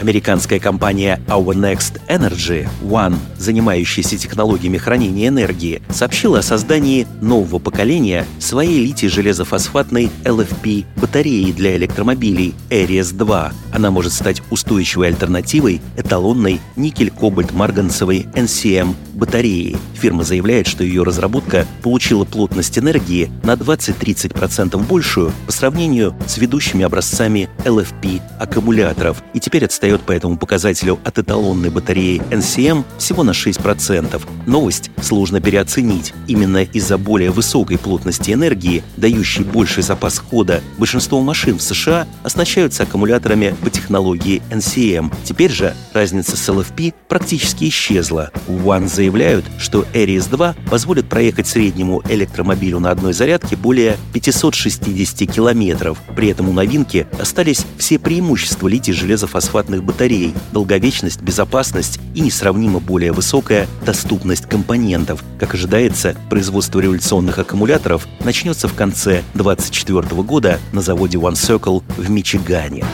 Американская 0.00 0.58
компания 0.58 1.20
Our 1.26 1.54
Next 1.54 2.00
Energy 2.08 2.66
One, 2.82 3.16
занимающаяся 3.36 4.16
технологиями 4.16 4.78
хранения 4.78 5.28
энергии, 5.28 5.82
сообщила 5.90 6.38
о 6.38 6.42
создании 6.42 7.06
нового 7.20 7.58
поколения 7.58 8.24
своей 8.38 8.82
литий-железофосфатной 8.86 10.10
LFP 10.24 10.86
батареи 10.96 11.52
для 11.52 11.76
электромобилей 11.76 12.54
Aries 12.70 13.14
2. 13.14 13.52
Она 13.74 13.90
может 13.90 14.14
стать 14.14 14.42
устойчивой 14.50 15.08
альтернативой 15.08 15.82
эталонной 15.98 16.60
никель-кобальт-марганцевой 16.76 18.26
NCM 18.32 18.94
батареи. 19.12 19.76
Фирма 19.94 20.24
заявляет, 20.24 20.66
что 20.66 20.82
ее 20.82 21.02
разработка 21.02 21.66
получила 21.82 22.24
плотность 22.24 22.78
энергии 22.78 23.30
на 23.42 23.52
20-30% 23.52 24.82
большую 24.86 25.32
по 25.44 25.52
сравнению 25.52 26.16
с 26.26 26.38
ведущими 26.38 26.84
образцами 26.84 27.50
LFP 27.64 28.22
аккумуляторов 28.38 29.22
и 29.34 29.40
теперь 29.40 29.66
отстает 29.66 29.89
отстает 29.90 30.00
по 30.02 30.12
этому 30.12 30.36
показателю 30.36 30.98
от 31.04 31.18
эталонной 31.18 31.70
батареи 31.70 32.22
NCM 32.30 32.84
всего 32.98 33.22
на 33.22 33.30
6%. 33.30 34.22
Новость 34.46 34.90
сложно 35.02 35.40
переоценить. 35.40 36.12
Именно 36.28 36.62
из-за 36.62 36.96
более 36.98 37.30
высокой 37.30 37.78
плотности 37.78 38.32
энергии, 38.32 38.82
дающей 38.96 39.42
больший 39.42 39.82
запас 39.82 40.18
хода, 40.18 40.60
большинство 40.78 41.20
машин 41.20 41.58
в 41.58 41.62
США 41.62 42.06
оснащаются 42.22 42.84
аккумуляторами 42.84 43.54
по 43.62 43.70
технологии 43.70 44.42
NCM. 44.50 45.12
Теперь 45.24 45.50
же 45.50 45.74
разница 45.92 46.36
с 46.36 46.48
LFP 46.48 46.94
практически 47.08 47.68
исчезла. 47.68 48.30
One 48.46 48.88
заявляют, 48.88 49.44
что 49.58 49.84
Aries 49.92 50.30
2 50.30 50.54
позволит 50.70 51.08
проехать 51.08 51.48
среднему 51.48 52.02
электромобилю 52.08 52.78
на 52.78 52.90
одной 52.90 53.12
зарядке 53.12 53.56
более 53.56 53.96
560 54.12 55.30
километров. 55.30 55.98
При 56.14 56.28
этом 56.28 56.48
у 56.48 56.52
новинки 56.52 57.06
остались 57.18 57.66
все 57.78 57.98
преимущества 57.98 58.68
литий-железофосфатных 58.68 59.79
атомных 59.80 59.84
батарей, 59.84 60.34
долговечность, 60.52 61.20
безопасность 61.20 61.98
и 62.14 62.20
несравнимо 62.20 62.80
более 62.80 63.12
высокая 63.12 63.66
доступность 63.84 64.46
компонентов. 64.46 65.22
Как 65.38 65.54
ожидается, 65.54 66.14
производство 66.28 66.80
революционных 66.80 67.38
аккумуляторов 67.38 68.06
начнется 68.24 68.68
в 68.68 68.74
конце 68.74 69.22
2024 69.34 70.22
года 70.22 70.58
на 70.72 70.82
заводе 70.82 71.18
One 71.18 71.32
Circle 71.32 71.82
в 71.96 72.10
Мичигане. 72.10 72.84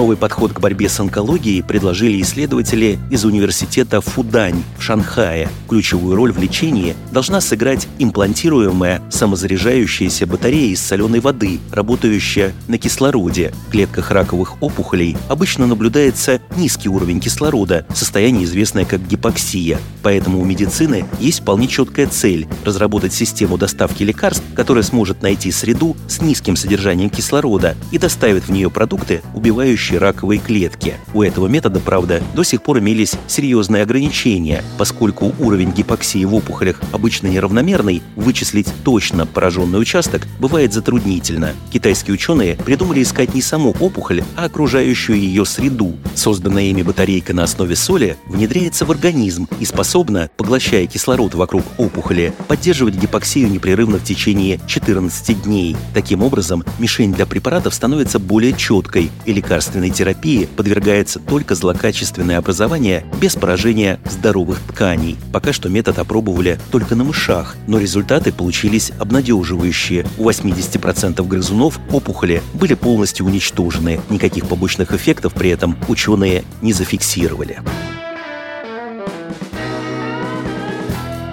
Новый 0.00 0.16
подход 0.16 0.54
к 0.54 0.60
борьбе 0.60 0.88
с 0.88 0.98
онкологией 0.98 1.62
предложили 1.62 2.22
исследователи 2.22 2.98
из 3.10 3.26
университета 3.26 4.00
Фудань 4.00 4.64
в 4.78 4.82
Шанхае. 4.82 5.50
Ключевую 5.68 6.16
роль 6.16 6.32
в 6.32 6.38
лечении 6.38 6.96
должна 7.12 7.42
сыграть 7.42 7.86
имплантируемая 7.98 9.02
самозаряжающаяся 9.10 10.26
батарея 10.26 10.72
из 10.72 10.80
соленой 10.80 11.20
воды, 11.20 11.60
работающая 11.70 12.54
на 12.66 12.78
кислороде. 12.78 13.52
В 13.68 13.72
клетках 13.72 14.10
раковых 14.10 14.62
опухолей 14.62 15.18
обычно 15.28 15.66
наблюдается 15.66 16.40
низкий 16.56 16.88
уровень 16.88 17.20
кислорода, 17.20 17.84
состояние 17.92 18.44
известное 18.44 18.86
как 18.86 19.06
гипоксия. 19.06 19.78
Поэтому 20.02 20.40
у 20.40 20.46
медицины 20.46 21.04
есть 21.18 21.40
вполне 21.40 21.68
четкая 21.68 22.06
цель– 22.06 22.48
разработать 22.64 23.12
систему 23.12 23.58
доставки 23.58 24.02
лекарств, 24.02 24.44
которая 24.54 24.82
сможет 24.82 25.20
найти 25.20 25.52
среду 25.52 25.94
с 26.08 26.22
низким 26.22 26.56
содержанием 26.56 27.10
кислорода 27.10 27.76
и 27.92 27.98
доставит 27.98 28.44
в 28.44 28.50
нее 28.50 28.70
продукты, 28.70 29.20
убивающие 29.34 29.89
умирающей 29.90 29.98
раковой 29.98 30.38
клетки. 30.38 30.94
У 31.14 31.22
этого 31.22 31.46
метода, 31.48 31.80
правда, 31.80 32.22
до 32.34 32.42
сих 32.42 32.62
пор 32.62 32.78
имелись 32.78 33.14
серьезные 33.26 33.82
ограничения, 33.82 34.62
поскольку 34.78 35.34
уровень 35.38 35.72
гипоксии 35.72 36.24
в 36.24 36.34
опухолях 36.34 36.80
обычно 36.92 37.28
неравномерный, 37.28 38.02
вычислить 38.16 38.68
точно 38.84 39.26
пораженный 39.26 39.80
участок 39.80 40.26
бывает 40.38 40.72
затруднительно. 40.72 41.52
Китайские 41.72 42.14
ученые 42.14 42.56
придумали 42.56 43.02
искать 43.02 43.34
не 43.34 43.42
саму 43.42 43.74
опухоль, 43.80 44.22
а 44.36 44.44
окружающую 44.44 45.18
ее 45.18 45.44
среду. 45.44 45.96
Созданная 46.14 46.64
ими 46.64 46.82
батарейка 46.82 47.34
на 47.34 47.44
основе 47.44 47.76
соли 47.76 48.16
внедряется 48.26 48.84
в 48.84 48.90
организм 48.90 49.48
и 49.58 49.64
способна, 49.64 50.30
поглощая 50.36 50.86
кислород 50.86 51.34
вокруг 51.34 51.64
опухоли, 51.78 52.32
поддерживать 52.48 52.94
гипоксию 52.94 53.50
непрерывно 53.50 53.98
в 53.98 54.04
течение 54.04 54.60
14 54.66 55.42
дней. 55.42 55.76
Таким 55.94 56.22
образом, 56.22 56.64
мишень 56.78 57.12
для 57.12 57.26
препаратов 57.26 57.74
становится 57.74 58.18
более 58.18 58.52
четкой, 58.52 59.10
и 59.24 59.32
лекарство 59.32 59.69
лекарственной 59.70 59.90
терапии 59.90 60.48
подвергается 60.56 61.20
только 61.20 61.54
злокачественное 61.54 62.38
образование 62.38 63.04
без 63.20 63.36
поражения 63.36 64.00
здоровых 64.10 64.58
тканей. 64.60 65.16
Пока 65.32 65.52
что 65.52 65.68
метод 65.68 65.98
опробовали 65.98 66.58
только 66.70 66.96
на 66.96 67.04
мышах, 67.04 67.56
но 67.66 67.78
результаты 67.78 68.32
получились 68.32 68.90
обнадеживающие. 68.98 70.06
У 70.18 70.28
80% 70.28 71.24
грызунов 71.26 71.78
опухоли 71.92 72.42
были 72.54 72.74
полностью 72.74 73.26
уничтожены. 73.26 74.00
Никаких 74.10 74.48
побочных 74.48 74.92
эффектов 74.92 75.34
при 75.34 75.50
этом 75.50 75.76
ученые 75.88 76.44
не 76.62 76.72
зафиксировали. 76.72 77.60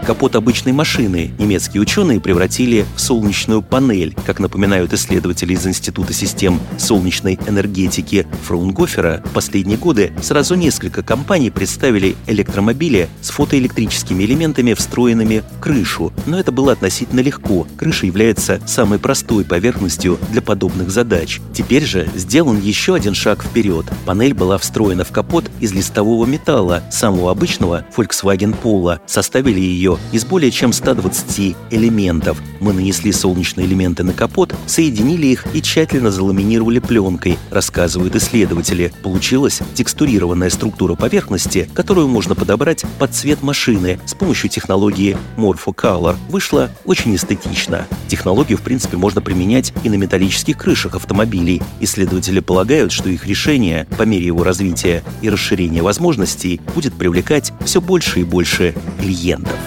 Капот 0.08 0.38
обычной 0.38 0.72
машины 0.72 1.32
немецкие 1.38 1.82
ученые 1.82 2.22
превратили 2.22 2.86
в 2.96 3.02
солнечную 3.02 3.62
панель, 3.62 4.16
как 4.26 4.40
напоминают 4.40 4.94
исследователи 4.94 5.52
из 5.52 5.68
Института 5.68 6.14
систем 6.14 6.62
солнечной 6.78 7.38
энергетики 7.46 8.26
Фраунгофера. 8.44 9.22
В 9.26 9.32
последние 9.32 9.78
годы 9.78 10.14
сразу 10.22 10.56
несколько 10.56 11.04
компаний 11.04 11.50
представили 11.50 12.16
электромобили 12.26 13.10
с 13.20 13.32
фотоэлектрическими 13.32 14.24
элементами, 14.24 14.76
встроенными 14.76 15.44
в 15.58 15.60
крышу. 15.60 16.14
Но 16.26 16.40
это 16.40 16.54
было 16.54 16.72
относительно 16.72 17.20
легко. 17.20 17.68
Крыша 17.76 18.06
является 18.06 18.62
самой 18.66 19.00
простой 19.00 19.44
поверхностью 19.44 20.20
для 20.32 20.42
подобных 20.42 20.90
задач. 20.90 21.42
Теперь 21.54 21.84
же 21.84 22.08
сделан 22.16 22.62
еще 22.62 22.96
один 22.96 23.14
шаг 23.14 23.44
вперед. 23.44 23.86
Панель 24.06 24.34
была 24.34 24.58
встроена 24.58 25.04
в 25.04 25.12
капот 25.12 25.52
из 25.60 25.74
листового 25.74 26.26
металла, 26.26 26.82
самого 26.92 27.30
обычного 27.30 27.86
Volkswagen 27.98 28.56
Polo. 28.64 29.02
Составили 29.06 29.60
ее 29.60 29.97
из 30.12 30.26
более 30.26 30.52
чем 30.52 30.74
120 30.74 31.56
элементов. 31.72 32.42
Мы 32.60 32.74
нанесли 32.74 33.12
солнечные 33.12 33.68
элементы 33.68 34.04
на 34.04 34.14
капот, 34.14 34.54
соединили 34.66 35.28
их 35.28 35.46
и 35.54 35.62
тщательно 35.62 36.12
заламинировали 36.12 36.80
пленкой, 36.80 37.38
рассказывают 37.52 38.16
исследователи. 38.16 38.92
Получилась 39.04 39.62
текстурированная 39.74 40.50
структура 40.50 40.96
поверхности, 40.96 41.70
которую 41.74 42.08
можно 42.08 42.36
подобрать 42.36 42.84
под 43.00 43.14
цвет 43.14 43.44
машины 43.44 44.00
с 44.06 44.14
помощью 44.14 44.50
технологии 44.50 45.18
Morpho 45.38 45.76
Color. 45.76 46.16
Вышло 46.30 46.70
очень 46.86 47.16
эстетично. 47.16 47.88
Технологию, 48.08 48.58
в 48.58 48.62
принципе, 48.62 48.98
можно 48.98 49.22
применять 49.22 49.74
и 49.84 49.90
на 49.90 49.96
металлических 49.96 50.58
крышах 50.58 50.96
автомобилей. 50.96 51.62
Исследователи 51.80 52.40
полагают, 52.40 52.92
что 52.92 53.10
их 53.10 53.28
решение, 53.28 53.88
по 53.98 54.04
мере 54.04 54.26
его 54.26 54.44
развития 54.44 55.04
и 55.22 55.30
расширения 55.30 55.82
возможностей, 55.82 56.62
будет 56.74 56.94
привлекать 56.94 57.54
все 57.66 57.82
больше 57.82 58.22
и 58.22 58.24
больше 58.24 58.74
клиентов. 59.00 59.58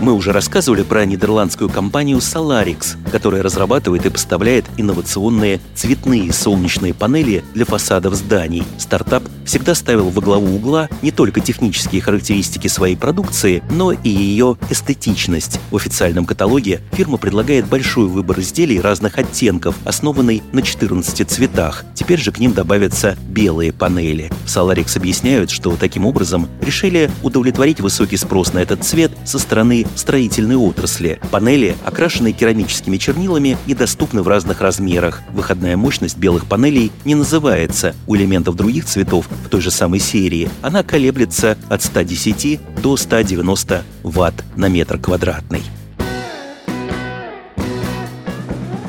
Мы 0.00 0.14
уже 0.14 0.32
рассказывали 0.32 0.82
про 0.82 1.04
нидерландскую 1.04 1.68
компанию 1.68 2.18
Solarix, 2.18 2.96
которая 3.12 3.42
разрабатывает 3.42 4.06
и 4.06 4.08
поставляет 4.08 4.64
инновационные 4.78 5.60
цветные 5.74 6.32
солнечные 6.32 6.94
панели 6.94 7.44
для 7.52 7.66
фасадов 7.66 8.14
зданий. 8.14 8.62
Стартап 8.78 9.22
всегда 9.44 9.74
ставил 9.74 10.08
во 10.08 10.22
главу 10.22 10.56
угла 10.56 10.88
не 11.02 11.10
только 11.10 11.40
технические 11.40 12.00
характеристики 12.00 12.66
своей 12.66 12.96
продукции, 12.96 13.62
но 13.70 13.92
и 13.92 14.08
ее 14.08 14.56
эстетичность. 14.70 15.60
В 15.70 15.76
официальном 15.76 16.24
каталоге 16.24 16.80
фирма 16.92 17.18
предлагает 17.18 17.66
большой 17.66 18.06
выбор 18.06 18.40
изделий 18.40 18.80
разных 18.80 19.18
оттенков, 19.18 19.74
основанный 19.84 20.42
на 20.52 20.62
14 20.62 21.28
цветах. 21.28 21.84
Теперь 21.94 22.20
же 22.20 22.32
к 22.32 22.38
ним 22.38 22.54
добавятся 22.54 23.18
белые 23.28 23.72
панели. 23.72 24.32
Solarix 24.46 24.96
объясняют, 24.96 25.50
что 25.50 25.76
таким 25.76 26.06
образом 26.06 26.48
решили 26.62 27.10
удовлетворить 27.22 27.80
высокий 27.80 28.16
спрос 28.16 28.54
на 28.54 28.60
этот 28.60 28.82
цвет 28.82 29.12
со 29.26 29.38
стороны 29.38 29.84
строительной 29.94 30.56
отрасли. 30.56 31.20
Панели 31.30 31.76
окрашены 31.84 32.32
керамическими 32.32 32.96
чернилами 32.96 33.56
и 33.66 33.74
доступны 33.74 34.22
в 34.22 34.28
разных 34.28 34.60
размерах. 34.60 35.22
Выходная 35.32 35.76
мощность 35.76 36.18
белых 36.18 36.46
панелей 36.46 36.92
не 37.04 37.14
называется. 37.14 37.94
У 38.06 38.16
элементов 38.16 38.56
других 38.56 38.84
цветов 38.84 39.28
в 39.44 39.48
той 39.48 39.60
же 39.60 39.70
самой 39.70 40.00
серии 40.00 40.50
она 40.62 40.82
колеблется 40.82 41.56
от 41.68 41.82
110 41.82 42.60
до 42.82 42.96
190 42.96 43.84
Вт 44.02 44.44
на 44.56 44.68
метр 44.68 44.98
квадратный. 44.98 45.62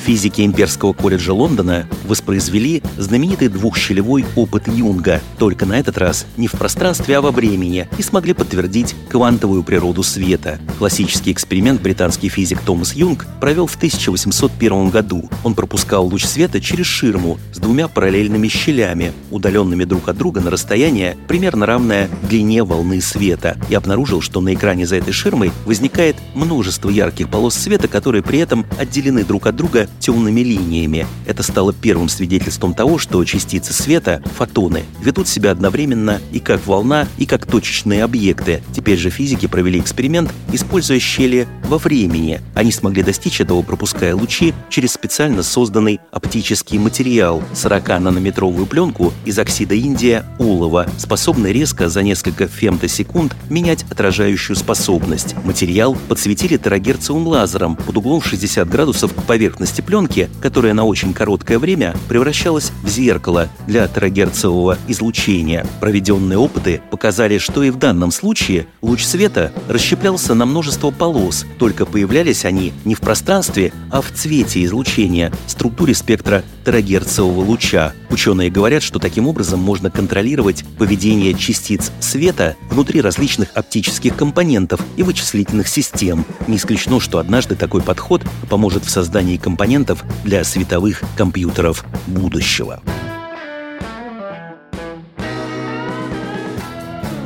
Физики 0.05 0.41
Имперского 0.41 0.93
колледжа 0.93 1.31
Лондона 1.31 1.87
воспроизвели 2.05 2.81
знаменитый 2.97 3.49
двухщелевой 3.49 4.25
опыт 4.35 4.67
Юнга, 4.67 5.21
только 5.37 5.67
на 5.67 5.79
этот 5.79 5.99
раз 5.99 6.25
не 6.37 6.47
в 6.47 6.53
пространстве, 6.53 7.17
а 7.17 7.21
во 7.21 7.29
времени, 7.31 7.87
и 7.99 8.01
смогли 8.01 8.33
подтвердить 8.33 8.95
квантовую 9.09 9.61
природу 9.61 10.01
света. 10.01 10.59
Классический 10.79 11.31
эксперимент 11.31 11.81
британский 11.81 12.29
физик 12.29 12.61
Томас 12.61 12.95
Юнг 12.95 13.27
провел 13.39 13.67
в 13.67 13.75
1801 13.75 14.89
году. 14.89 15.29
Он 15.43 15.53
пропускал 15.53 16.07
луч 16.07 16.25
света 16.25 16.59
через 16.59 16.87
ширму 16.87 17.37
с 17.53 17.59
двумя 17.59 17.87
параллельными 17.87 18.47
щелями, 18.47 19.13
удаленными 19.29 19.83
друг 19.83 20.09
от 20.09 20.17
друга 20.17 20.41
на 20.41 20.49
расстояние, 20.49 21.15
примерно 21.27 21.67
равное 21.67 22.09
длине 22.27 22.63
волны 22.63 23.01
света, 23.01 23.55
и 23.69 23.75
обнаружил, 23.75 24.21
что 24.21 24.41
на 24.41 24.55
экране 24.55 24.87
за 24.87 24.95
этой 24.95 25.13
ширмой 25.13 25.51
возникает 25.65 26.15
множество 26.33 26.89
ярких 26.89 27.29
полос 27.29 27.53
света, 27.53 27.87
которые 27.87 28.23
при 28.23 28.39
этом 28.39 28.65
отделены 28.79 29.23
друг 29.23 29.45
от 29.45 29.55
друга 29.55 29.87
темными 29.99 30.41
линиями. 30.41 31.07
Это 31.25 31.43
стало 31.43 31.73
первым 31.73 32.09
свидетельством 32.09 32.73
того, 32.73 32.97
что 32.97 33.23
частицы 33.25 33.73
света, 33.73 34.21
фотоны, 34.37 34.83
ведут 35.01 35.27
себя 35.27 35.51
одновременно 35.51 36.21
и 36.31 36.39
как 36.39 36.65
волна, 36.65 37.07
и 37.17 37.25
как 37.25 37.45
точечные 37.45 38.03
объекты. 38.03 38.63
Теперь 38.73 38.97
же 38.97 39.09
физики 39.09 39.47
провели 39.47 39.79
эксперимент, 39.79 40.31
используя 40.51 40.99
щели 40.99 41.47
во 41.65 41.77
времени. 41.77 42.41
Они 42.55 42.71
смогли 42.71 43.03
достичь 43.03 43.41
этого, 43.41 43.61
пропуская 43.61 44.15
лучи 44.15 44.53
через 44.69 44.93
специально 44.93 45.43
созданный 45.43 45.99
оптический 46.11 46.77
материал 46.77 47.43
40-нанометровую 47.53 48.65
пленку 48.65 49.13
из 49.25 49.37
оксида 49.37 49.75
индия 49.75 50.25
олова, 50.39 50.87
способный 50.97 51.53
резко 51.53 51.89
за 51.89 52.03
несколько 52.03 52.47
фемтосекунд 52.47 53.35
менять 53.49 53.85
отражающую 53.89 54.55
способность. 54.55 55.35
Материал 55.43 55.97
подсветили 56.07 56.57
терагерцевым 56.57 57.27
лазером 57.27 57.75
под 57.75 57.97
углом 57.97 58.21
60 58.21 58.69
градусов 58.69 59.13
к 59.13 59.23
поверхности 59.23 59.80
поверхности 59.81 59.91
пленки, 59.91 60.29
которая 60.41 60.73
на 60.73 60.85
очень 60.85 61.13
короткое 61.13 61.59
время 61.59 61.95
превращалась 62.07 62.71
в 62.83 62.87
зеркало 62.87 63.49
для 63.67 63.87
терагерцевого 63.87 64.77
излучения. 64.87 65.65
Проведенные 65.79 66.37
опыты 66.37 66.81
показали, 66.91 67.37
что 67.37 67.63
и 67.63 67.69
в 67.69 67.77
данном 67.77 68.11
случае 68.11 68.67
луч 68.81 69.03
света 69.03 69.51
расщеплялся 69.67 70.33
на 70.33 70.45
множество 70.45 70.91
полос, 70.91 71.45
только 71.59 71.85
появлялись 71.85 72.45
они 72.45 72.73
не 72.85 72.95
в 72.95 73.01
пространстве, 73.01 73.73
а 73.89 74.01
в 74.01 74.11
цвете 74.11 74.63
излучения, 74.63 75.31
структуре 75.47 75.93
спектра 75.93 76.43
терагерцевого 76.65 77.41
луча. 77.41 77.93
Ученые 78.11 78.49
говорят, 78.49 78.83
что 78.83 78.99
таким 78.99 79.25
образом 79.25 79.61
можно 79.61 79.89
контролировать 79.89 80.65
поведение 80.77 81.33
частиц 81.33 81.93
света 82.01 82.57
внутри 82.69 82.99
различных 82.99 83.51
оптических 83.55 84.17
компонентов 84.17 84.81
и 84.97 85.03
вычислительных 85.03 85.69
систем. 85.69 86.25
Не 86.47 86.57
исключено, 86.57 86.99
что 86.99 87.19
однажды 87.19 87.55
такой 87.55 87.81
подход 87.81 88.21
поможет 88.49 88.83
в 88.83 88.89
создании 88.89 89.37
компонентов 89.37 90.03
для 90.25 90.43
световых 90.43 91.01
компьютеров 91.15 91.85
будущего. 92.05 92.81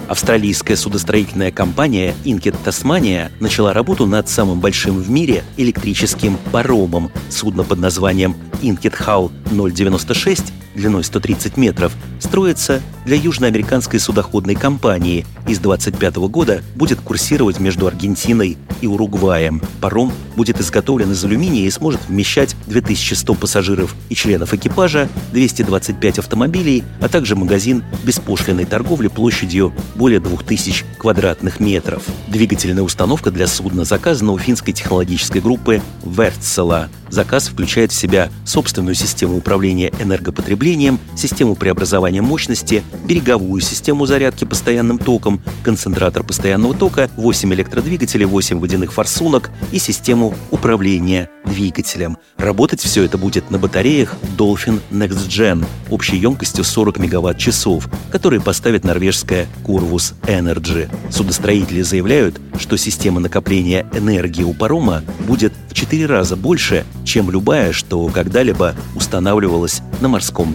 Австралийская 0.08 0.78
судостроительная 0.78 1.52
компания 1.52 2.14
Inket 2.26 2.56
Tasmania 2.64 3.32
начала 3.40 3.74
работу 3.74 4.06
над 4.06 4.30
самым 4.30 4.60
большим 4.60 5.00
в 5.00 5.10
мире 5.10 5.44
электрическим 5.58 6.38
паромом. 6.52 7.12
Судно 7.30 7.64
под 7.64 7.80
названием 7.80 8.36
Inket 8.62 8.94
Hull 9.04 9.32
096 9.72 10.54
длиной 10.76 11.04
130 11.04 11.58
метров, 11.58 11.94
строится 12.20 12.82
для 13.06 13.16
южноамериканской 13.16 14.00
судоходной 14.00 14.56
компании 14.56 15.26
и 15.48 15.54
с 15.54 15.60
25 15.60 16.16
года 16.16 16.62
будет 16.76 17.00
курсировать 17.00 17.60
между 17.60 17.88
Аргентиной 17.88 18.58
и 18.82 18.88
Уругваем. 18.88 19.62
Паром 19.80 20.12
будет 20.36 20.60
изготовлен 20.60 21.12
из 21.12 21.24
алюминия 21.24 21.66
и 21.66 21.70
сможет 21.70 22.02
вмещать 22.08 22.56
2100 22.68 23.36
пассажиров 23.36 23.96
и 24.10 24.16
членов 24.16 24.54
экипажа, 24.54 25.08
225 25.32 26.20
автомобилей, 26.20 26.84
а 27.00 27.08
также 27.08 27.36
магазин 27.36 27.84
беспошлиной 28.04 28.66
торговли 28.66 29.08
площадью 29.08 29.74
более 29.96 30.20
2000 30.20 30.86
квадратных 30.98 31.60
метров. 31.60 32.04
Двигательная 32.28 32.84
установка 32.84 33.32
для 33.32 33.48
судна 33.48 33.86
заказана 33.86 34.32
у 34.32 34.38
финской 34.38 34.74
технологической 34.74 35.42
группы 35.42 35.82
Вертсела. 36.04 36.90
Заказ 37.10 37.48
включает 37.48 37.92
в 37.92 37.96
себя 37.96 38.30
собственную 38.46 38.96
систему 38.96 39.38
управления 39.38 39.94
энергопотреблением, 40.00 40.65
систему 41.16 41.56
преобразования 41.56 42.22
мощности, 42.22 42.84
береговую 43.06 43.62
систему 43.62 44.06
зарядки 44.06 44.46
постоянным 44.46 44.98
током, 44.98 45.40
концентратор 45.64 46.24
постоянного 46.24 46.74
тока, 46.74 47.10
8 47.18 47.54
электродвигателей, 47.54 48.26
8 48.26 48.60
водяных 48.60 48.92
форсунок 48.92 49.52
и 49.72 49.78
систему 49.78 50.34
управления 50.50 51.30
двигателем. 51.46 52.18
Работать 52.38 52.82
все 52.82 53.04
это 53.04 53.20
будет 53.20 53.52
на 53.52 53.60
батареях 53.60 54.16
Dolphin 54.38 54.82
Next 54.92 55.28
Gen 55.28 55.66
общей 55.92 56.18
емкостью 56.18 56.64
40 56.64 56.98
мегаватт-часов, 56.98 57.88
которые 58.12 58.42
поставит 58.42 58.84
норвежская 58.84 59.48
Corvus 59.64 60.16
Energy. 60.24 60.90
Судостроители 61.12 61.84
заявляют, 61.84 62.42
что 62.58 62.76
система 62.78 63.20
накопления 63.20 63.86
энергии 63.94 64.44
у 64.44 64.54
парома 64.54 65.04
будет 65.28 65.54
в 65.70 65.74
4 65.76 66.08
раза 66.08 66.36
больше, 66.36 66.86
чем 67.04 67.30
любая, 67.30 67.72
что 67.72 68.08
когда-либо 68.08 68.74
устанавливалась 68.96 69.82
на 70.02 70.08
морском 70.08 70.55